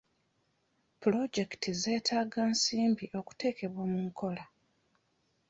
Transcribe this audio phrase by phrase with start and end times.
[0.99, 4.43] Puloojekiti zeetaaga nsimbi okuteekebwa mu nkola.